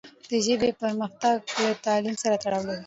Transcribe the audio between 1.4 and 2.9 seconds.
له تعلیم سره تړاو لري.